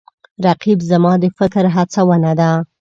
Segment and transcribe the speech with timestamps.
[0.45, 2.51] رقیب زما د فکر هڅونه ده